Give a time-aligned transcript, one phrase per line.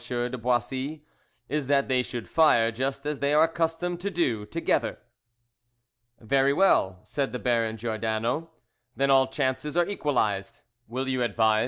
[0.03, 1.03] de Boissy,
[1.47, 4.97] "is that they should fire just as they are accustomed to do, together."
[6.19, 8.49] "Very well," said the Baron Giordano,
[8.95, 11.59] "then all chances are equalized." "Will you advise M.